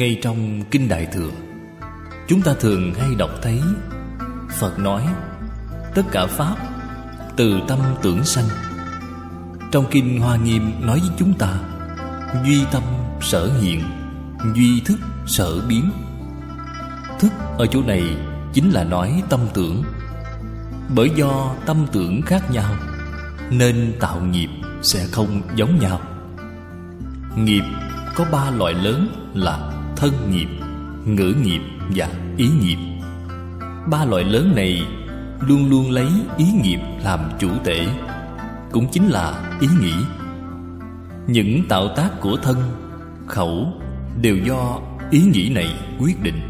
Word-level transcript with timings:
Ngay 0.00 0.18
trong 0.22 0.62
Kinh 0.70 0.88
Đại 0.88 1.06
Thừa, 1.12 1.30
Chúng 2.28 2.42
ta 2.42 2.54
thường 2.60 2.94
hay 2.94 3.14
đọc 3.18 3.30
thấy 3.42 3.60
Phật 4.58 4.78
nói, 4.78 5.06
Tất 5.94 6.02
cả 6.12 6.26
Pháp 6.26 6.56
Từ 7.36 7.60
tâm 7.68 7.78
tưởng 8.02 8.24
sanh. 8.24 8.44
Trong 9.72 9.84
Kinh 9.90 10.20
Hoa 10.20 10.36
Nghiêm 10.36 10.72
nói 10.80 11.00
với 11.00 11.10
chúng 11.18 11.32
ta, 11.38 11.54
Duy 12.44 12.64
tâm 12.72 12.82
sở 13.20 13.60
hiện, 13.60 13.82
Duy 14.54 14.80
thức 14.80 14.98
sở 15.26 15.60
biến. 15.68 15.90
Thức 17.18 17.32
ở 17.58 17.66
chỗ 17.66 17.82
này 17.82 18.02
Chính 18.52 18.70
là 18.70 18.84
nói 18.84 19.22
tâm 19.28 19.40
tưởng. 19.54 19.82
Bởi 20.94 21.10
do 21.16 21.54
tâm 21.66 21.86
tưởng 21.92 22.22
khác 22.22 22.50
nhau, 22.50 22.74
Nên 23.50 23.92
tạo 24.00 24.20
nghiệp 24.20 24.48
sẽ 24.82 25.06
không 25.12 25.42
giống 25.56 25.78
nhau. 25.78 26.00
Nghiệp 27.36 27.64
có 28.14 28.24
ba 28.32 28.50
loại 28.50 28.74
lớn 28.74 29.08
là 29.34 29.79
thân 30.00 30.30
nghiệp, 30.30 30.48
ngữ 31.04 31.34
nghiệp 31.42 31.60
và 31.94 32.08
ý 32.36 32.48
nghiệp. 32.60 32.76
Ba 33.90 34.04
loại 34.04 34.24
lớn 34.24 34.52
này 34.56 34.82
luôn 35.40 35.70
luôn 35.70 35.90
lấy 35.90 36.08
ý 36.36 36.44
nghiệp 36.62 36.80
làm 37.04 37.20
chủ 37.38 37.48
tể 37.64 37.86
Cũng 38.72 38.88
chính 38.92 39.08
là 39.08 39.56
ý 39.60 39.68
nghĩ. 39.80 39.92
Những 41.26 41.68
tạo 41.68 41.88
tác 41.96 42.10
của 42.20 42.36
thân, 42.42 42.56
khẩu 43.26 43.72
đều 44.22 44.36
do 44.36 44.78
ý 45.10 45.22
nghĩ 45.22 45.48
này 45.54 45.74
quyết 45.98 46.22
định. 46.22 46.40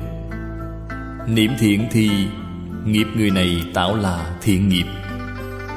Niệm 1.27 1.51
thiện 1.59 1.89
thì 1.91 2.11
nghiệp 2.85 3.07
người 3.17 3.31
này 3.31 3.63
tạo 3.75 3.97
là 3.97 4.37
thiện 4.43 4.69
nghiệp. 4.69 4.87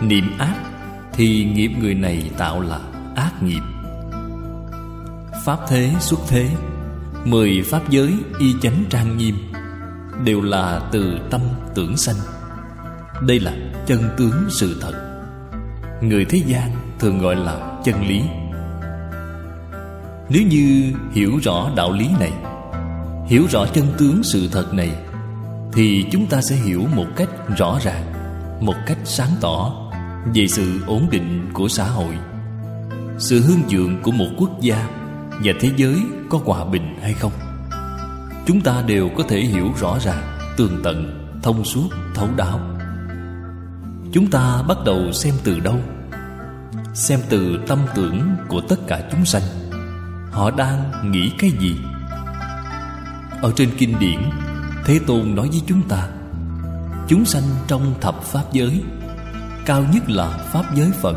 Niệm 0.02 0.38
ác 0.38 0.56
thì 1.14 1.46
nghiệp 1.46 1.72
người 1.82 1.94
này 1.94 2.32
tạo 2.38 2.62
là 2.62 2.80
ác 3.16 3.44
nghiệp. 3.44 3.62
Pháp 5.46 5.60
thế 5.68 5.94
xuất 6.00 6.20
thế. 6.28 6.50
Mười 7.26 7.62
pháp 7.66 7.90
giới 7.90 8.14
y 8.40 8.56
chánh 8.62 8.84
trang 8.90 9.18
nghiêm 9.18 9.36
Đều 10.26 10.42
là 10.42 10.90
từ 10.92 11.18
tâm 11.30 11.42
tưởng 11.76 11.98
sanh. 11.98 12.16
Đây 13.22 13.40
là 13.40 13.54
chân 13.86 14.02
tướng 14.18 14.34
sự 14.50 14.78
thật. 14.82 14.94
Người 16.02 16.26
thế 16.26 16.42
gian 16.46 16.72
thường 17.00 17.20
gọi 17.20 17.36
là 17.36 17.82
chân 17.84 18.08
lý. 18.08 18.22
Nếu 20.30 20.44
như 20.50 20.94
hiểu 21.12 21.40
rõ 21.44 21.72
đạo 21.76 21.92
lý 21.92 22.08
này, 22.20 22.34
Hiểu 23.28 23.46
rõ 23.50 23.66
chân 23.74 23.86
tướng 23.98 24.24
sự 24.24 24.48
thật 24.52 24.74
này, 24.74 24.92
Thì 25.74 26.06
chúng 26.12 26.26
ta 26.26 26.42
sẽ 26.42 26.56
hiểu 26.56 26.84
một 26.96 27.08
cách 27.16 27.30
rõ 27.58 27.80
ràng, 27.84 28.14
Một 28.62 28.76
cách 28.88 28.98
sáng 29.04 29.32
tỏ 29.42 29.90
Về 30.36 30.48
sự 30.48 30.80
ổn 30.88 31.08
định 31.12 31.50
của 31.54 31.68
xã 31.68 31.84
hội, 31.84 32.18
Sự 33.18 33.42
hương 33.42 33.70
dượng 33.70 34.02
của 34.02 34.12
một 34.12 34.30
quốc 34.38 34.62
gia 34.62 35.03
và 35.44 35.54
thế 35.60 35.72
giới 35.76 36.04
có 36.30 36.40
hòa 36.46 36.66
bình 36.66 36.98
hay 37.02 37.14
không? 37.14 37.32
Chúng 38.46 38.62
ta 38.62 38.84
đều 38.88 39.10
có 39.18 39.24
thể 39.30 39.40
hiểu 39.40 39.72
rõ 39.80 40.00
ràng, 40.00 40.38
tường 40.58 40.82
tận, 40.84 41.28
thông 41.44 41.66
suốt, 41.66 41.90
thấu 42.14 42.30
đáo. 42.36 42.60
Chúng 44.12 44.30
ta 44.32 44.64
bắt 44.68 44.78
đầu 44.86 45.12
xem 45.12 45.34
từ 45.44 45.60
đâu? 45.60 45.80
Xem 46.94 47.20
từ 47.30 47.58
tâm 47.68 47.80
tưởng 47.96 48.36
của 48.48 48.62
tất 48.70 48.88
cả 48.88 49.02
chúng 49.12 49.26
sanh. 49.26 49.44
Họ 50.32 50.52
đang 50.52 51.12
nghĩ 51.12 51.32
cái 51.40 51.52
gì? 51.52 51.78
Ở 53.42 53.54
trên 53.56 53.70
kinh 53.78 54.00
điển, 54.00 54.20
thế 54.86 55.00
tôn 55.08 55.36
nói 55.36 55.48
với 55.48 55.62
chúng 55.68 55.82
ta, 55.82 56.08
chúng 57.08 57.26
sanh 57.26 57.44
trong 57.68 57.94
thập 58.02 58.24
pháp 58.24 58.44
giới, 58.52 58.84
cao 59.66 59.84
nhất 59.94 60.10
là 60.10 60.28
pháp 60.28 60.76
giới 60.76 60.92
phật 61.02 61.16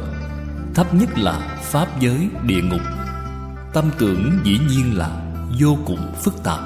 thấp 0.76 0.94
nhất 0.94 1.18
là 1.18 1.58
pháp 1.62 2.00
giới 2.00 2.28
địa 2.42 2.62
ngục. 2.62 2.80
Tâm 3.76 3.90
tưởng 3.98 4.38
dĩ 4.44 4.58
nhiên 4.68 4.98
là 4.98 5.10
vô 5.60 5.76
cùng 5.86 6.12
phức 6.22 6.42
tạp. 6.42 6.60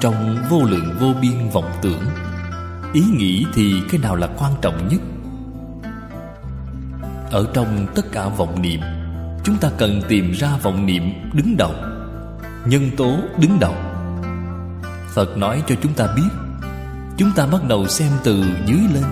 Trong 0.00 0.36
vô 0.50 0.62
lượng 0.62 0.96
vô 1.00 1.12
biên 1.20 1.50
vọng 1.52 1.70
tưởng 1.82 2.02
Ý 2.92 3.00
nghĩ 3.00 3.46
thì 3.54 3.74
cái 3.90 4.00
nào 4.00 4.16
là 4.16 4.28
quan 4.38 4.52
trọng 4.62 4.88
nhất? 4.88 5.00
Ở 7.30 7.46
trong 7.54 7.86
tất 7.94 8.12
cả 8.12 8.28
vọng 8.28 8.62
niệm 8.62 8.80
Chúng 9.44 9.56
ta 9.56 9.70
cần 9.78 10.02
tìm 10.08 10.32
ra 10.32 10.56
vọng 10.62 10.86
niệm 10.86 11.02
đứng 11.32 11.56
đầu 11.56 11.74
Nhân 12.64 12.90
tố 12.96 13.16
đứng 13.38 13.60
đầu. 13.60 13.74
Phật 15.14 15.36
nói 15.36 15.62
cho 15.66 15.74
chúng 15.82 15.94
ta 15.94 16.06
biết 16.16 16.30
Chúng 17.16 17.32
ta 17.32 17.46
bắt 17.46 17.68
đầu 17.68 17.88
xem 17.88 18.12
từ 18.24 18.44
dưới 18.66 18.80
lên. 18.94 19.04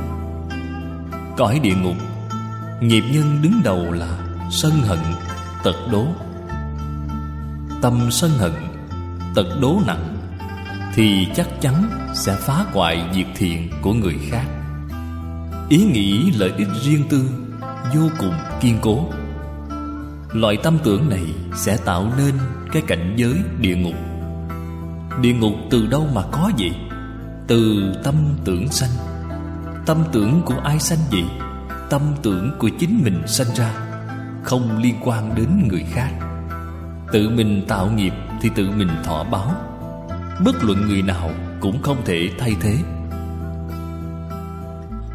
Cõi 1.36 1.60
địa 1.62 1.74
ngục 1.74 1.96
Nghiệp 2.80 3.04
nhân 3.12 3.38
đứng 3.42 3.60
đầu 3.64 3.92
là 3.92 4.18
sân 4.50 4.72
hận, 4.72 4.98
tật 5.64 5.76
đố 5.90 6.06
tâm 7.82 8.10
sân 8.10 8.30
hận, 8.30 8.52
tật 9.34 9.46
đố 9.60 9.80
nặng, 9.86 10.16
thì 10.94 11.26
chắc 11.34 11.60
chắn 11.60 11.90
sẽ 12.14 12.36
phá 12.36 12.64
hoại 12.72 13.08
việc 13.14 13.26
thiện 13.36 13.70
của 13.82 13.92
người 13.92 14.18
khác. 14.30 14.44
Ý 15.68 15.84
nghĩ 15.84 16.30
lợi 16.30 16.52
ích 16.56 16.68
riêng 16.82 17.04
tư 17.10 17.30
vô 17.94 18.08
cùng 18.18 18.34
kiên 18.60 18.78
cố. 18.82 19.08
Loại 20.32 20.56
tâm 20.62 20.78
tưởng 20.84 21.08
này 21.08 21.26
sẽ 21.54 21.76
tạo 21.76 22.12
nên 22.18 22.34
cái 22.72 22.82
cảnh 22.86 23.14
giới 23.16 23.34
địa 23.58 23.76
ngục. 23.76 23.96
Địa 25.20 25.32
ngục 25.32 25.54
từ 25.70 25.86
đâu 25.86 26.08
mà 26.14 26.22
có 26.32 26.50
vậy? 26.58 26.72
Từ 27.46 27.92
tâm 28.04 28.14
tưởng 28.44 28.68
sanh. 28.68 28.90
Tâm 29.86 30.04
tưởng 30.12 30.42
của 30.44 30.60
ai 30.64 30.78
sanh 30.80 30.98
vậy? 31.10 31.24
Tâm 31.90 32.02
tưởng 32.22 32.50
của 32.58 32.70
chính 32.78 33.00
mình 33.04 33.22
sanh 33.26 33.54
ra, 33.54 33.74
không 34.42 34.78
liên 34.78 34.94
quan 35.04 35.34
đến 35.34 35.68
người 35.68 35.84
khác. 35.92 36.12
Tự 37.12 37.28
mình 37.28 37.64
tạo 37.68 37.90
nghiệp 37.90 38.12
thì 38.40 38.50
tự 38.54 38.70
mình 38.70 38.88
thọ 39.04 39.24
báo. 39.24 39.54
Bất 40.44 40.64
luận 40.64 40.88
người 40.88 41.02
nào 41.02 41.30
cũng 41.60 41.82
không 41.82 41.96
thể 42.04 42.30
thay 42.38 42.56
thế. 42.60 42.78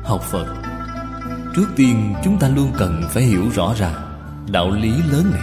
Học 0.03 0.21
Phật, 0.21 0.45
Trước 1.55 1.67
tiên 1.75 2.13
chúng 2.23 2.39
ta 2.39 2.49
luôn 2.49 2.71
cần 2.77 3.03
phải 3.09 3.23
hiểu 3.23 3.49
rõ 3.55 3.73
ràng 3.77 4.17
Đạo 4.51 4.71
lý 4.71 4.91
lớn 5.11 5.31
này, 5.31 5.41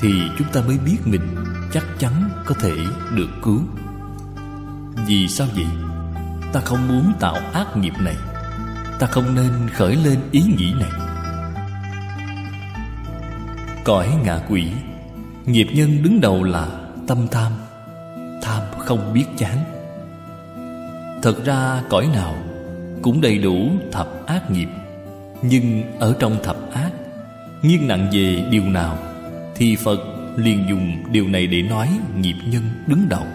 Thì 0.00 0.10
chúng 0.38 0.48
ta 0.52 0.60
mới 0.66 0.78
biết 0.78 0.96
mình 1.04 1.34
chắc 1.72 1.84
chắn 1.98 2.12
có 2.46 2.54
thể 2.60 2.72
được 3.14 3.28
cứu. 3.42 3.60
Vì 5.06 5.28
sao 5.28 5.46
vậy? 5.54 5.66
Ta 6.52 6.60
không 6.60 6.88
muốn 6.88 7.12
tạo 7.20 7.36
ác 7.52 7.76
nghiệp 7.76 7.94
này. 8.00 8.16
Ta 8.98 9.06
không 9.06 9.34
nên 9.34 9.52
khởi 9.74 9.96
lên 9.96 10.18
ý 10.30 10.42
nghĩ 10.42 10.72
này. 10.72 10.90
Cõi 13.84 14.08
ngạ 14.24 14.40
quỷ 14.48 14.72
Nghiệp 15.48 15.66
nhân 15.74 16.02
đứng 16.02 16.20
đầu 16.20 16.42
là 16.42 16.68
tâm 17.06 17.26
tham. 17.30 17.52
Tham 18.42 18.62
không 18.78 19.12
biết 19.12 19.24
chán. 19.36 19.58
Thật 21.22 21.44
ra 21.44 21.82
cõi 21.88 22.08
nào 22.14 22.34
Cũng 23.02 23.20
đầy 23.20 23.38
đủ 23.38 23.70
thập 23.92 24.26
ác 24.26 24.50
nghiệp. 24.50 24.68
Nhưng 25.42 25.82
ở 25.98 26.16
trong 26.18 26.36
thập 26.42 26.72
ác, 26.72 26.90
Nghiêng 27.62 27.88
nặng 27.88 28.08
về 28.12 28.44
điều 28.50 28.62
nào 28.62 28.98
Thì 29.54 29.76
Phật 29.76 30.00
liền 30.36 30.64
dùng 30.68 31.12
điều 31.12 31.28
này 31.28 31.46
để 31.46 31.62
nói 31.62 31.88
nghiệp 32.16 32.36
nhân 32.46 32.62
đứng 32.86 33.08
đầu. 33.08 33.26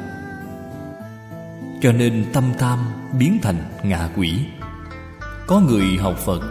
Cho 1.82 1.92
nên 1.92 2.26
tâm 2.34 2.44
tham 2.60 2.80
biến 3.20 3.40
thành 3.42 3.64
ngạ 3.84 4.10
quỷ. 4.16 4.40
Có 5.48 5.60
người 5.60 5.98
học 5.98 6.18
Phật, 6.18 6.42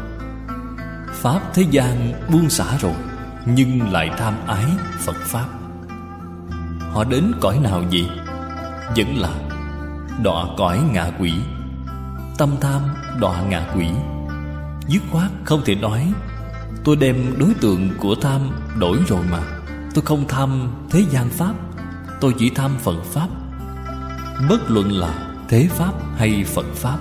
Pháp 1.12 1.40
thế 1.54 1.64
gian 1.70 2.12
buông 2.32 2.50
xả 2.50 2.78
rồi, 2.80 2.94
nhưng 3.46 3.92
lại 3.92 4.10
tham 4.18 4.34
ái 4.46 4.64
Phật 4.98 5.16
Pháp. 5.16 5.61
Họ 6.92 7.04
đến 7.04 7.32
cõi 7.40 7.58
nào 7.58 7.82
vậy? 7.90 8.08
Vẫn 8.96 9.16
là 9.16 9.30
đọa 10.22 10.44
cõi 10.58 10.80
ngạ 10.92 11.10
quỷ. 11.20 11.32
Tâm 12.38 12.50
tham 12.60 12.80
đọa 13.20 13.42
ngạ 13.42 13.66
quỷ. 13.76 13.88
Dứt 14.88 15.02
khoát 15.10 15.30
không 15.44 15.62
thể 15.64 15.74
nói, 15.74 16.12
Tôi 16.84 16.96
đem 16.96 17.34
đối 17.38 17.54
tượng 17.60 17.90
của 17.98 18.14
tham 18.14 18.40
đổi 18.78 18.98
rồi 19.08 19.24
mà. 19.30 19.42
Tôi 19.94 20.04
không 20.04 20.24
tham 20.28 20.68
thế 20.90 21.04
gian 21.10 21.28
Pháp. 21.28 21.54
Tôi 22.20 22.34
chỉ 22.38 22.50
tham 22.50 22.70
Phật 22.78 23.04
Pháp. 23.04 23.28
Bất 24.48 24.70
luận 24.70 24.92
là 24.92 25.14
thế 25.48 25.68
Pháp 25.70 25.92
hay 26.16 26.44
Phật 26.44 26.66
Pháp, 26.74 26.98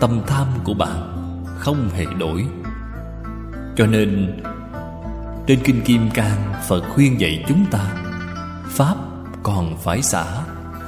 Tâm 0.00 0.20
tham 0.26 0.46
của 0.64 0.74
bạn 0.74 1.12
không 1.58 1.88
hề 1.94 2.04
đổi. 2.18 2.46
Cho 3.76 3.86
nên, 3.86 4.40
trên 5.46 5.58
Kinh 5.64 5.80
Kim 5.80 6.10
Cang 6.10 6.52
Phật 6.68 6.84
khuyên 6.94 7.20
dạy 7.20 7.44
chúng 7.48 7.64
ta 7.70 7.92
Pháp 8.68 8.96
còn 9.42 9.76
phải 9.76 10.02
xả, 10.02 10.24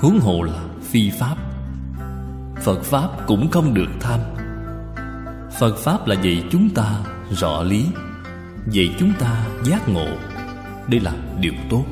Huống 0.01 0.21
hồ 0.21 0.43
là 0.43 0.61
phi 0.83 1.11
Pháp. 1.11 1.37
Phật 2.63 2.83
Pháp 2.83 3.09
cũng 3.27 3.51
không 3.51 3.75
được 3.75 3.91
tham. 4.01 4.21
Phật 5.59 5.77
Pháp 5.77 6.07
là 6.07 6.15
dạy 6.15 6.45
chúng 6.51 6.71
ta 6.75 7.01
rõ 7.31 7.63
lý 7.63 7.87
Dạy 8.67 8.95
chúng 8.99 9.13
ta 9.19 9.47
giác 9.65 9.89
ngộ. 9.89 10.07
Đây 10.89 11.01
là 11.01 11.13
điều 11.41 11.53
tốt. 11.71 11.85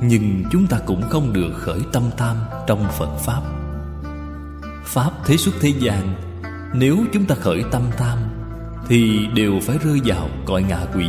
Nhưng 0.00 0.44
chúng 0.52 0.66
ta 0.66 0.78
cũng 0.86 1.02
không 1.02 1.32
được 1.32 1.52
khởi 1.54 1.80
tâm 1.92 2.02
tham 2.16 2.36
trong 2.66 2.86
Phật 2.98 3.16
Pháp. 3.16 3.42
Pháp 4.84 5.10
thế 5.24 5.36
xuất 5.36 5.54
thế 5.60 5.68
gian, 5.68 6.14
Nếu 6.74 6.96
chúng 7.12 7.24
ta 7.24 7.34
khởi 7.34 7.64
tâm 7.70 7.82
tham, 7.96 8.18
Thì 8.88 9.26
đều 9.26 9.52
phải 9.62 9.78
rơi 9.78 10.00
vào 10.04 10.28
cõi 10.46 10.62
ngạ 10.62 10.80
quỷ. 10.94 11.06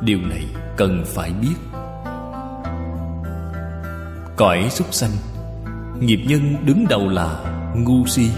Điều 0.00 0.18
này 0.18 0.46
cần 0.76 1.04
phải 1.06 1.32
biết. 1.32 1.67
Cõi 4.38 4.68
súc 4.70 4.94
sanh. 4.94 5.10
Nghiệp 6.00 6.20
nhân 6.26 6.56
đứng 6.66 6.86
đầu 6.88 7.08
là 7.08 7.44
ngu 7.76 8.06
si. 8.06 8.30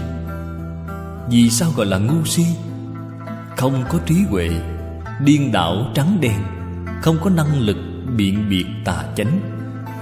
Vì 1.29 1.49
sao 1.49 1.71
gọi 1.75 1.85
là 1.85 1.97
ngu 1.97 2.25
si? 2.25 2.45
Không 3.57 3.83
có 3.89 3.99
trí 4.05 4.15
huệ, 4.29 4.49
Điên 5.25 5.51
đảo 5.51 5.91
trắng 5.93 6.17
đen. 6.21 6.43
Không 7.01 7.17
có 7.23 7.29
năng 7.29 7.59
lực 7.59 7.77
biện 8.15 8.49
biệt 8.49 8.65
tà 8.85 9.03
chánh. 9.15 9.39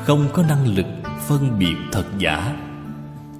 Không 0.05 0.27
có 0.33 0.43
năng 0.43 0.67
lực 0.75 0.85
phân 1.27 1.59
biệt 1.59 1.75
thật 1.91 2.05
giả. 2.17 2.55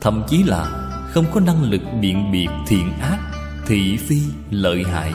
Thậm 0.02 0.24
chí 0.28 0.44
là 0.44 0.66
không 1.12 1.26
có 1.34 1.40
năng 1.40 1.64
lực 1.64 1.82
biện 2.02 2.32
biệt 2.32 2.50
thiện 2.68 2.92
ác, 3.02 3.20
Thị 3.68 3.98
phi, 3.98 4.22
lợi 4.50 4.84
hại. 4.84 5.14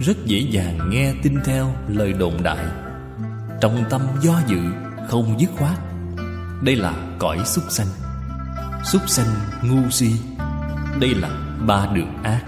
Rất 0.00 0.26
dễ 0.26 0.38
dàng 0.38 0.90
nghe 0.90 1.14
tin 1.22 1.38
theo 1.44 1.74
lời 1.88 2.12
đồn 2.12 2.42
đại. 2.42 2.66
Trong 3.60 3.84
tâm 3.90 4.00
do 4.20 4.40
dự, 4.46 4.60
không 5.08 5.40
dứt 5.40 5.50
khoát. 5.56 5.91
Đây 6.62 6.76
là 6.76 6.92
cõi 7.18 7.38
súc 7.44 7.64
sanh. 7.68 7.86
Súc 8.84 9.08
sanh 9.08 9.26
ngu 9.62 9.90
si. 9.90 10.12
Đây 11.00 11.14
là 11.14 11.28
ba 11.66 11.86
đường 11.94 12.22
ác. 12.22 12.40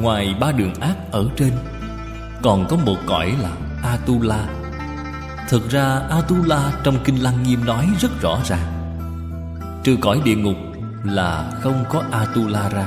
Ngoài 0.00 0.34
ba 0.40 0.52
đường 0.52 0.74
ác 0.74 0.96
ở 1.12 1.28
trên, 1.36 1.52
Còn 2.42 2.66
có 2.68 2.76
một 2.76 2.96
cõi 3.06 3.34
là 3.42 3.50
Atula. 3.82 4.46
Thực 5.48 5.70
ra, 5.70 6.00
Atula 6.10 6.72
trong 6.82 6.96
Kinh 7.04 7.22
Lăng 7.22 7.42
Nghiêm 7.42 7.64
nói 7.64 7.88
rất 8.00 8.20
rõ 8.20 8.40
ràng. 8.44 8.96
Trừ 9.84 9.96
cõi 10.00 10.20
địa 10.24 10.36
ngục 10.36 10.56
là 11.04 11.52
không 11.62 11.84
có 11.88 12.02
Atula 12.10 12.68
ra. 12.68 12.86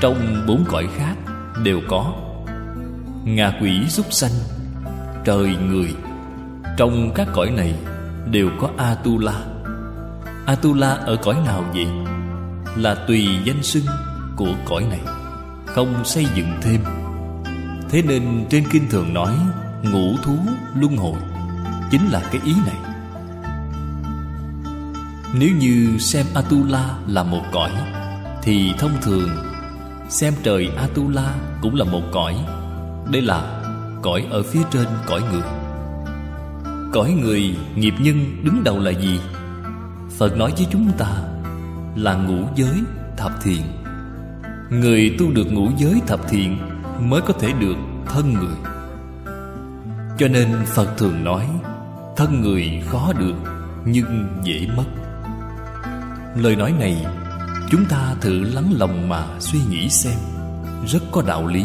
Trong 0.00 0.44
bốn 0.46 0.64
cõi 0.68 0.88
khác 0.96 1.14
đều 1.62 1.80
có. 1.88 2.12
Ngạ 3.24 3.52
quỷ 3.60 3.88
súc 3.88 4.12
sanh, 4.12 4.32
Trời 5.24 5.56
người. 5.56 5.94
Trong 6.76 7.10
các 7.14 7.28
cõi 7.32 7.50
này 7.50 7.74
đều 8.30 8.50
có 8.60 8.70
Atula. 8.76 9.44
Atula 10.46 10.90
ở 10.90 11.16
cõi 11.16 11.36
nào 11.46 11.64
vậy? 11.74 11.86
Là 12.76 12.94
tùy 12.94 13.28
danh 13.44 13.62
xưng 13.62 13.86
của 14.36 14.54
cõi 14.64 14.84
này, 14.90 15.00
Không 15.66 16.04
xây 16.04 16.26
dựng 16.34 16.52
thêm. 16.62 16.80
Thế 17.88 18.02
nên 18.02 18.46
trên 18.50 18.64
kinh 18.70 18.88
thường 18.90 19.14
nói, 19.14 19.34
Ngũ 19.82 20.16
thú 20.22 20.36
luân 20.74 20.96
hồi, 20.96 21.16
Chính 21.90 22.10
là 22.10 22.22
cái 22.32 22.40
ý 22.44 22.54
này. 22.66 22.76
Nếu 25.34 25.50
như 25.58 25.98
xem 25.98 26.26
Atula 26.34 26.94
là 27.06 27.22
một 27.22 27.42
cõi, 27.52 27.70
Thì 28.42 28.72
thông 28.78 28.92
thường 29.02 29.28
Xem 30.08 30.34
trời 30.42 30.70
Atula 30.76 31.34
cũng 31.62 31.74
là 31.74 31.84
một 31.84 32.02
cõi. 32.12 32.34
Đây 33.12 33.22
là 33.22 33.62
cõi 34.02 34.26
ở 34.30 34.42
phía 34.42 34.62
trên 34.70 34.86
cõi 35.06 35.22
người 35.32 35.59
Cõi 36.92 37.12
người 37.12 37.56
nghiệp 37.76 37.94
nhân 37.98 38.44
đứng 38.44 38.64
đầu 38.64 38.78
là 38.78 38.90
gì? 38.90 39.20
Phật 40.18 40.36
nói 40.36 40.52
với 40.56 40.66
chúng 40.70 40.90
ta 40.98 41.06
Là 41.96 42.14
ngũ 42.14 42.44
giới 42.56 42.74
thập 43.16 43.32
thiện. 43.42 43.62
Người 44.70 45.16
tu 45.18 45.30
được 45.30 45.52
ngũ 45.52 45.68
giới 45.76 46.00
thập 46.06 46.28
thiện 46.28 46.58
Mới 47.00 47.20
có 47.20 47.32
thể 47.40 47.52
được 47.52 47.76
thân 48.06 48.32
người. 48.32 48.56
Cho 50.18 50.28
nên 50.28 50.48
Phật 50.66 50.98
thường 50.98 51.24
nói, 51.24 51.46
Thân 52.16 52.40
người 52.40 52.82
khó 52.88 53.12
được 53.18 53.34
Nhưng 53.84 54.28
dễ 54.44 54.66
mất. 54.76 54.86
Lời 56.36 56.56
nói 56.56 56.74
này, 56.80 57.06
Chúng 57.70 57.84
ta 57.84 58.14
thử 58.20 58.40
lắng 58.40 58.72
lòng 58.78 59.08
mà 59.08 59.26
suy 59.38 59.58
nghĩ 59.70 59.88
xem, 59.88 60.18
Rất 60.86 61.02
có 61.12 61.22
đạo 61.26 61.46
lý. 61.46 61.64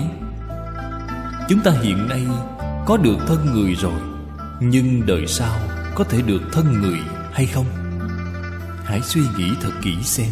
Chúng 1.49 1.59
ta 1.59 1.71
hiện 1.81 2.07
nay 2.09 2.25
Có 2.85 2.97
được 2.97 3.17
thân 3.27 3.37
người 3.53 3.75
rồi. 3.75 4.14
Nhưng 4.59 5.05
đời 5.05 5.27
sau 5.27 5.59
Có 5.95 6.03
thể 6.03 6.21
được 6.21 6.41
thân 6.51 6.81
người 6.81 6.99
hay 7.31 7.45
không? 7.45 7.65
Hãy 8.83 9.01
suy 9.01 9.21
nghĩ 9.37 9.49
thật 9.61 9.71
kỹ 9.83 9.95
xem. 10.03 10.29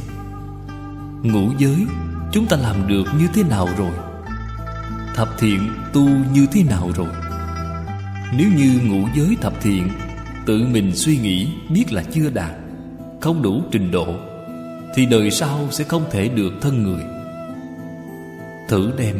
Ngũ 1.24 1.52
giới, 1.58 1.86
Chúng 2.32 2.46
ta 2.46 2.58
làm 2.58 2.88
được 2.88 3.04
như 3.20 3.28
thế 3.34 3.44
nào 3.44 3.70
rồi? 3.78 3.92
Thập 5.16 5.30
thiện 5.40 5.70
tu 5.94 6.10
như 6.34 6.48
thế 6.52 6.64
nào 6.64 6.92
rồi? 6.96 7.08
Nếu 8.38 8.48
như 8.58 8.80
ngũ 8.84 9.08
giới 9.16 9.38
thập 9.42 9.62
thiện, 9.62 9.90
Tự 10.46 10.66
mình 10.72 10.96
suy 10.96 11.18
nghĩ 11.18 11.48
biết 11.70 11.94
là 11.94 12.04
chưa 12.12 12.30
đạt, 12.30 12.52
Không 13.22 13.42
đủ 13.42 13.64
trình 13.72 13.92
độ, 13.92 14.16
Thì 14.96 15.06
đời 15.06 15.32
sau 15.32 15.68
sẽ 15.72 15.84
không 15.84 16.04
thể 16.12 16.28
được 16.28 16.54
thân 16.62 16.84
người. 16.84 17.04
Thử 18.70 18.92
đem 18.98 19.16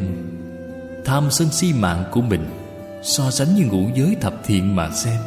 Tham 1.06 1.24
sân 1.32 1.50
si 1.52 1.74
mạng 1.74 2.04
của 2.12 2.22
mình 2.22 2.63
So 3.04 3.32
sánh 3.32 3.56
như 3.56 3.66
ngũ 3.66 3.90
giới 3.96 4.16
thập 4.22 4.34
thiện 4.46 4.76
mà 4.76 4.90
xem. 4.90 5.22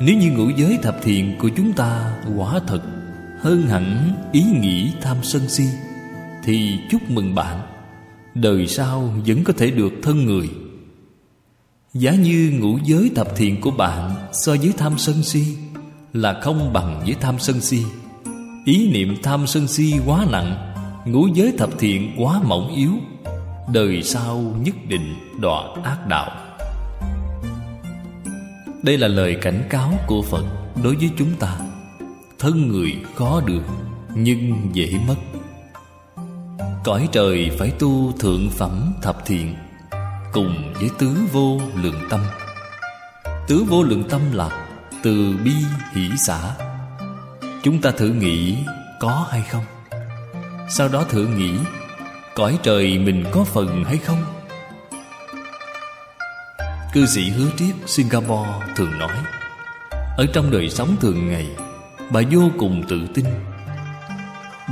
Nếu 0.00 0.16
như 0.16 0.30
ngũ 0.30 0.48
giới 0.56 0.78
thập 0.82 1.02
thiện 1.02 1.38
của 1.38 1.48
chúng 1.56 1.72
ta 1.72 2.16
quả 2.36 2.60
thật 2.66 2.82
Hơn 3.40 3.62
hẳn 3.62 4.12
ý 4.32 4.42
nghĩ 4.42 4.92
tham 5.02 5.16
sân 5.22 5.48
si, 5.48 5.64
Thì 6.44 6.78
chúc 6.90 7.10
mừng 7.10 7.34
bạn, 7.34 7.60
Đời 8.34 8.66
sau 8.66 9.14
vẫn 9.26 9.44
có 9.44 9.52
thể 9.56 9.70
được 9.70 9.92
thân 10.02 10.26
người. 10.26 10.50
Giá 11.94 12.12
như 12.12 12.52
ngũ 12.60 12.78
giới 12.84 13.10
thập 13.14 13.36
thiện 13.36 13.60
của 13.60 13.70
bạn 13.70 14.10
So 14.32 14.52
với 14.52 14.72
tham 14.78 14.98
sân 14.98 15.22
si 15.22 15.56
Là 16.12 16.40
không 16.42 16.72
bằng 16.72 17.02
với 17.04 17.14
tham 17.20 17.38
sân 17.38 17.60
si. 17.60 17.82
Ý 18.64 18.90
niệm 18.92 19.16
tham 19.22 19.46
sân 19.46 19.68
si 19.68 19.94
quá 20.06 20.26
nặng, 20.30 20.74
Ngũ 21.06 21.26
giới 21.34 21.52
thập 21.58 21.78
thiện 21.78 22.14
quá 22.18 22.40
mỏng 22.42 22.74
yếu. 22.76 22.92
Đời 23.72 24.02
sau 24.02 24.54
nhất 24.58 24.74
định 24.88 25.14
đọa 25.40 25.62
ác 25.84 26.06
đạo. 26.08 26.30
Đây 28.82 28.98
là 28.98 29.08
lời 29.08 29.36
cảnh 29.42 29.62
cáo 29.70 29.92
của 30.06 30.22
Phật 30.22 30.44
đối 30.82 30.96
với 30.96 31.10
chúng 31.18 31.34
ta. 31.40 31.56
Thân 32.38 32.68
người 32.68 32.96
khó 33.14 33.40
được, 33.46 33.62
Nhưng 34.14 34.70
dễ 34.72 34.92
mất. 35.08 35.14
Cõi 36.84 37.08
trời 37.12 37.50
phải 37.58 37.70
tu 37.78 38.12
thượng 38.12 38.50
phẩm 38.50 38.92
thập 39.02 39.26
thiện, 39.26 39.54
Cùng 40.32 40.72
với 40.80 40.90
tứ 40.98 41.16
vô 41.32 41.60
lượng 41.74 42.00
tâm. 42.10 42.20
Tứ 43.48 43.64
vô 43.68 43.82
lượng 43.82 44.04
tâm 44.10 44.20
là 44.32 44.66
từ 45.02 45.36
bi 45.44 45.52
hỷ 45.92 46.08
xã 46.18 46.54
Chúng 47.62 47.80
ta 47.80 47.90
thử 47.90 48.08
nghĩ 48.08 48.56
có 49.00 49.26
hay 49.30 49.42
không? 49.50 49.64
Sau 50.68 50.88
đó 50.88 51.04
thử 51.08 51.26
nghĩ 51.26 51.52
Cõi 52.38 52.58
trời 52.62 52.98
mình 52.98 53.24
có 53.32 53.44
phần 53.44 53.84
hay 53.84 53.96
không? 53.96 54.24
Cư 56.92 57.06
sĩ 57.06 57.30
hứa 57.30 57.50
triết 57.56 57.74
Singapore 57.86 58.50
thường 58.76 58.98
nói, 58.98 59.16
Ở 60.16 60.26
trong 60.32 60.50
đời 60.50 60.70
sống 60.70 60.96
thường 61.00 61.28
ngày, 61.28 61.46
Bà 62.10 62.20
vô 62.30 62.40
cùng 62.58 62.84
tự 62.88 63.00
tin. 63.14 63.24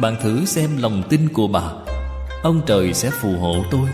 Bạn 0.00 0.16
thử 0.22 0.44
xem 0.44 0.70
lòng 0.78 1.02
tin 1.08 1.28
của 1.28 1.48
bà, 1.48 1.62
Ông 2.42 2.60
trời 2.66 2.94
sẽ 2.94 3.10
phù 3.10 3.36
hộ 3.38 3.64
tôi. 3.70 3.88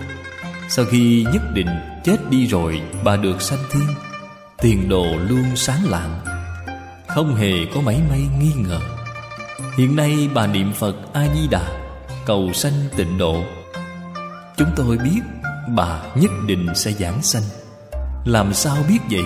Sau 0.69 0.85
khi 0.85 1.27
nhất 1.33 1.43
định 1.55 1.69
chết 2.05 2.17
đi 2.31 2.47
rồi, 2.47 2.81
Bà 3.05 3.17
được 3.17 3.43
sanh 3.43 3.63
thiên, 3.73 3.87
Tiền 4.63 4.89
đồ 4.89 5.07
luôn 5.29 5.57
sáng 5.57 5.91
lạng, 5.91 6.21
Không 7.09 7.35
hề 7.35 7.53
có 7.75 7.81
mảy 7.81 8.01
may 8.11 8.21
nghi 8.41 8.53
ngờ. 8.57 8.81
Hiện 9.77 9.97
nay 9.97 10.29
bà 10.35 10.47
niệm 10.47 10.73
Phật 10.73 10.97
A-di-đà 11.13 11.83
Cầu 12.27 12.53
sanh 12.53 12.73
tịnh 12.97 13.19
độ. 13.19 13.37
Chúng 14.63 14.73
tôi 14.77 14.99
biết 14.99 15.21
bà 15.69 16.03
nhất 16.15 16.31
định 16.47 16.67
sẽ 16.75 16.93
giảng 16.93 17.23
sanh. 17.23 17.43
Làm 18.25 18.55
sao 18.55 18.77
biết 18.89 18.99
vậy? 19.11 19.25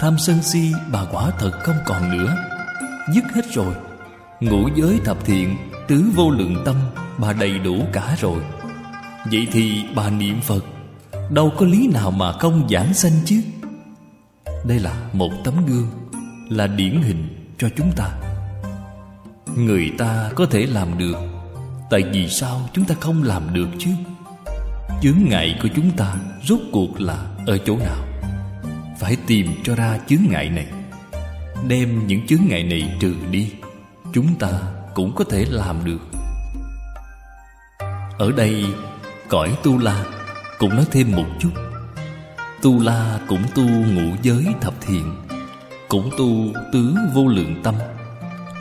Tham 0.00 0.18
sân 0.18 0.42
si 0.42 0.72
bà 0.92 1.04
quả 1.12 1.30
thật 1.38 1.50
không 1.62 1.76
còn 1.86 2.18
nữa. 2.18 2.36
Dứt 3.14 3.24
hết 3.34 3.42
rồi. 3.52 3.74
Ngũ 4.40 4.68
giới 4.74 5.00
thập 5.04 5.24
thiện, 5.24 5.56
Tứ 5.88 6.04
vô 6.14 6.30
lượng 6.30 6.62
tâm, 6.64 6.76
Bà 7.18 7.32
đầy 7.32 7.58
đủ 7.58 7.84
cả 7.92 8.16
rồi. 8.20 8.40
Vậy 9.30 9.48
thì 9.52 9.84
bà 9.96 10.10
niệm 10.10 10.40
Phật, 10.40 10.64
Đâu 11.30 11.52
có 11.58 11.66
lý 11.66 11.88
nào 11.92 12.10
mà 12.10 12.32
không 12.32 12.68
giảng 12.70 12.94
sanh 12.94 13.20
chứ? 13.24 13.40
Đây 14.64 14.78
là 14.78 14.94
một 15.12 15.30
tấm 15.44 15.66
gương, 15.66 15.90
Là 16.48 16.66
điển 16.66 17.02
hình 17.02 17.52
cho 17.58 17.68
chúng 17.76 17.92
ta. 17.96 18.10
Người 19.56 19.90
ta 19.98 20.30
có 20.34 20.46
thể 20.46 20.66
làm 20.66 20.98
được, 20.98 21.16
Tại 21.90 22.02
vì 22.12 22.28
sao 22.28 22.68
chúng 22.72 22.84
ta 22.84 22.94
không 23.00 23.22
làm 23.22 23.54
được 23.54 23.68
chứ? 23.78 23.90
Chướng 25.02 25.18
ngại 25.24 25.58
của 25.62 25.68
chúng 25.76 25.90
ta 25.96 26.14
Rốt 26.44 26.60
cuộc 26.72 27.00
là 27.00 27.26
ở 27.46 27.58
chỗ 27.58 27.76
nào? 27.76 28.06
Phải 29.00 29.16
tìm 29.26 29.46
cho 29.64 29.74
ra 29.74 29.98
chướng 30.08 30.22
ngại 30.30 30.50
này. 30.50 30.66
Đem 31.68 32.06
những 32.06 32.26
chướng 32.26 32.40
ngại 32.48 32.62
này 32.62 32.96
trừ 33.00 33.14
đi, 33.30 33.52
Chúng 34.12 34.34
ta 34.38 34.50
cũng 34.94 35.14
có 35.14 35.24
thể 35.30 35.46
làm 35.48 35.84
được. 35.84 35.98
Ở 38.18 38.32
đây, 38.36 38.66
Cõi 39.28 39.56
Tu 39.62 39.78
La 39.78 40.04
Cũng 40.58 40.76
nói 40.76 40.84
thêm 40.90 41.12
một 41.12 41.26
chút. 41.38 41.50
Tu 42.62 42.82
La 42.82 43.20
cũng 43.28 43.42
tu 43.54 43.68
ngũ 43.68 44.16
giới 44.22 44.46
thập 44.60 44.74
thiện, 44.80 45.16
Cũng 45.88 46.10
tu 46.18 46.60
tứ 46.72 46.94
vô 47.14 47.26
lượng 47.26 47.60
tâm. 47.62 47.74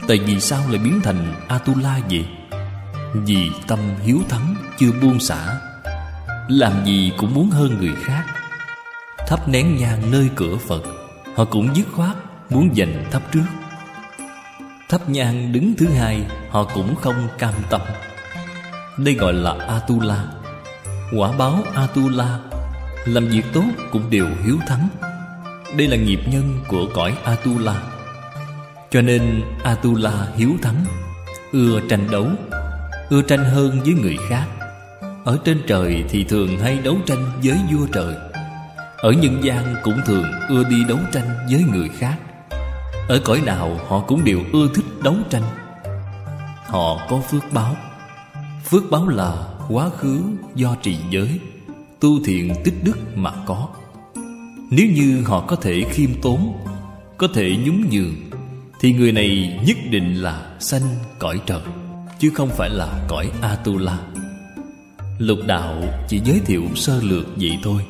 Tại 0.08 0.18
vì 0.18 0.40
sao 0.40 0.62
lại 0.70 0.78
biến 0.78 1.00
thành 1.04 1.36
A-tu-la 1.48 2.00
vậy? 2.10 2.26
Vì 3.14 3.52
tâm 3.68 3.80
hiếu 4.04 4.20
thắng 4.30 4.56
chưa 4.78 4.92
buông 5.02 5.20
xả. 5.20 5.60
Làm 6.50 6.86
gì 6.86 7.12
cũng 7.18 7.34
muốn 7.34 7.50
hơn 7.50 7.78
người 7.80 7.94
khác. 8.04 8.24
Thắp 9.28 9.48
nén 9.48 9.78
nhang 9.78 10.12
nơi 10.12 10.30
cửa 10.36 10.58
Phật, 10.58 10.84
Họ 11.36 11.46
cũng 11.46 11.76
dứt 11.76 11.88
khoát 11.96 12.16
Muốn 12.50 12.76
giành 12.76 13.06
thấp 13.12 13.22
trước. 13.32 13.46
Thấp 14.90 15.10
nhang 15.10 15.52
đứng 15.52 15.74
thứ 15.78 15.88
hai, 15.88 16.26
Họ 16.50 16.64
cũng 16.64 16.96
không 16.96 17.28
cam 17.38 17.54
tâm. 17.70 17.82
Đây 18.98 19.14
gọi 19.14 19.34
là 19.34 19.52
Atula. 19.68 20.24
Quả 21.18 21.32
báo 21.32 21.64
Atula, 21.76 22.40
Làm 23.06 23.28
việc 23.28 23.44
tốt 23.54 23.66
cũng 23.92 24.10
đều 24.10 24.28
hiếu 24.46 24.58
thắng. 24.68 24.88
Đây 25.78 25.88
là 25.88 25.98
nghiệp 25.98 26.20
nhân 26.32 26.60
của 26.68 26.88
cõi 26.94 27.14
Atula. 27.24 27.82
Cho 28.92 29.02
nên 29.02 29.44
Atula 29.64 30.28
hiếu 30.36 30.52
thắng, 30.62 30.86
Ưa 31.52 31.80
tranh 31.90 32.08
đấu, 32.12 32.28
Ưa 33.10 33.22
tranh 33.22 33.46
hơn 33.46 33.80
với 33.84 33.94
người 33.94 34.18
khác. 34.30 34.46
Ở 35.30 35.38
trên 35.46 35.62
trời 35.68 36.04
thì 36.10 36.24
thường 36.24 36.60
hay 36.60 36.78
đấu 36.78 36.98
tranh 37.06 37.32
với 37.44 37.58
vua 37.72 37.86
trời. 37.92 38.16
Ở 38.98 39.12
nhân 39.12 39.44
gian 39.44 39.76
cũng 39.84 40.00
thường 40.06 40.26
ưa 40.50 40.64
đi 40.64 40.84
đấu 40.88 40.98
tranh 41.14 41.28
với 41.52 41.64
người 41.74 41.90
khác. 41.90 42.18
Ở 43.08 43.22
cõi 43.26 43.42
nào 43.46 43.80
họ 43.88 44.00
cũng 44.00 44.24
đều 44.24 44.40
ưa 44.54 44.68
thích 44.76 44.86
đấu 45.04 45.16
tranh. 45.30 45.44
Họ 46.66 47.08
có 47.10 47.20
phước 47.20 47.44
báo. 47.54 47.76
Phước 48.70 48.84
báo 48.92 49.08
là 49.08 49.48
quá 49.68 49.90
khứ 49.90 50.22
do 50.56 50.76
trì 50.82 50.98
giới, 51.10 51.40
Tu 52.00 52.24
thiện 52.26 52.54
tích 52.64 52.84
đức 52.84 52.98
mà 53.16 53.32
có. 53.46 53.68
Nếu 54.70 54.88
như 54.96 55.24
họ 55.26 55.42
có 55.42 55.56
thể 55.56 55.84
khiêm 55.92 56.10
tốn, 56.22 56.54
Có 57.18 57.28
thể 57.34 57.58
nhún 57.66 57.90
nhường, 57.92 58.16
Thì 58.80 58.94
người 58.94 59.12
này 59.12 59.60
nhất 59.68 59.78
định 59.92 60.16
là 60.16 60.52
sanh 60.60 60.96
cõi 61.20 61.42
trời, 61.46 61.62
Chứ 62.20 62.32
không 62.36 62.50
phải 62.50 62.70
là 62.70 63.06
cõi 63.08 63.32
Atula. 63.42 63.98
Lục 65.20 65.40
đạo 65.48 65.76
chỉ 66.08 66.22
giới 66.26 66.42
thiệu 66.46 66.64
sơ 66.76 67.02
lược 67.02 67.26
vậy 67.36 67.60
thôi, 67.64 67.86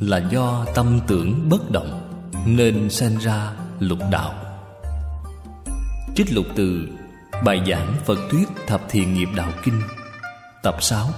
Là 0.00 0.18
do 0.30 0.64
tâm 0.74 1.00
tưởng 1.06 1.48
bất 1.48 1.70
động 1.70 2.00
Nên 2.46 2.90
sanh 2.90 3.18
ra 3.18 3.52
lục 3.78 3.98
đạo. 4.10 4.34
Trích 6.16 6.32
lục 6.32 6.46
từ 6.56 6.88
Bài 7.44 7.60
giảng 7.66 7.94
Phật 8.04 8.18
Thuyết 8.30 8.48
Thập 8.66 8.82
Thiện 8.90 9.14
Nghiệp 9.14 9.28
Đạo 9.36 9.52
Kinh, 9.64 9.82
Tập 10.62 10.76
6 10.80 11.08